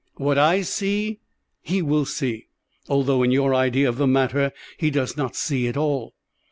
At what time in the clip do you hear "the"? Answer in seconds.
3.99-4.07